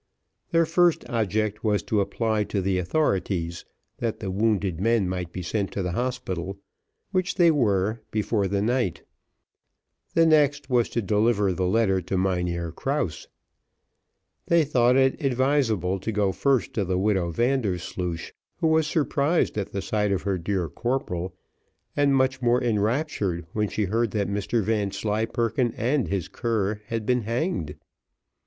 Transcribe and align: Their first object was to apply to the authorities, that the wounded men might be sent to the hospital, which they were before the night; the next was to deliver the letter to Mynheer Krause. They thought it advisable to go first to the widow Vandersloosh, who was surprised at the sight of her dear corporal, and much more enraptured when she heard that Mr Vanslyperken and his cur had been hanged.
Their 0.49 0.65
first 0.65 1.07
object 1.11 1.63
was 1.63 1.83
to 1.83 2.01
apply 2.01 2.45
to 2.45 2.59
the 2.59 2.79
authorities, 2.79 3.65
that 3.99 4.19
the 4.19 4.31
wounded 4.31 4.81
men 4.81 5.07
might 5.07 5.31
be 5.31 5.43
sent 5.43 5.71
to 5.73 5.83
the 5.83 5.91
hospital, 5.91 6.57
which 7.11 7.35
they 7.35 7.51
were 7.51 8.01
before 8.09 8.47
the 8.47 8.63
night; 8.63 9.03
the 10.15 10.25
next 10.25 10.71
was 10.71 10.89
to 10.89 11.03
deliver 11.03 11.53
the 11.53 11.67
letter 11.67 12.01
to 12.01 12.17
Mynheer 12.17 12.71
Krause. 12.71 13.27
They 14.47 14.65
thought 14.65 14.95
it 14.95 15.23
advisable 15.23 15.99
to 15.99 16.11
go 16.11 16.31
first 16.31 16.73
to 16.73 16.83
the 16.83 16.97
widow 16.97 17.31
Vandersloosh, 17.31 18.31
who 18.57 18.69
was 18.69 18.87
surprised 18.87 19.55
at 19.55 19.71
the 19.71 19.83
sight 19.83 20.11
of 20.11 20.23
her 20.23 20.39
dear 20.39 20.67
corporal, 20.67 21.35
and 21.95 22.15
much 22.15 22.41
more 22.41 22.63
enraptured 22.63 23.45
when 23.53 23.69
she 23.69 23.85
heard 23.85 24.09
that 24.13 24.27
Mr 24.27 24.63
Vanslyperken 24.63 25.75
and 25.77 26.07
his 26.07 26.27
cur 26.27 26.81
had 26.87 27.05
been 27.05 27.21
hanged. 27.21 27.75